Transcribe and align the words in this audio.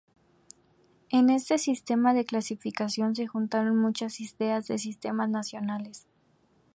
En 1.11 1.29
este 1.29 1.59
sistema 1.59 2.15
de 2.15 2.25
clasificación 2.25 3.15
se 3.15 3.27
juntaron 3.27 3.77
muchas 3.77 4.19
ideas 4.19 4.65
de 4.67 4.79
sistemas 4.79 5.29
nacionales. 5.29 6.07